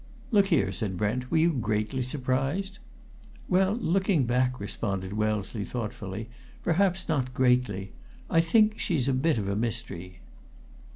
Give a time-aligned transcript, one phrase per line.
[0.31, 2.79] "Look here," said Brent, "were you greatly surprised?"
[3.47, 6.27] "Well, looking back," responded Wellesley thoughtfully,
[6.63, 7.91] "perhaps not greatly.
[8.27, 10.21] I think she's a bit of a mystery."